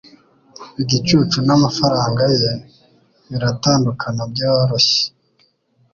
[0.81, 2.51] Igicucu n'amafaranga ye
[3.29, 5.01] biratandukana byoroshye.